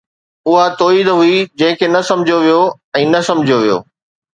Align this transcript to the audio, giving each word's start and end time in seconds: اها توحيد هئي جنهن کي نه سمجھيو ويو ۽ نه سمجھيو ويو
اها 0.47 0.63
توحيد 0.79 1.07
هئي 1.19 1.35
جنهن 1.61 1.75
کي 1.83 1.87
نه 1.95 2.03
سمجھيو 2.11 2.37
ويو 2.43 2.59
۽ 3.05 3.09
نه 3.15 3.25
سمجھيو 3.33 3.65
ويو 3.65 3.83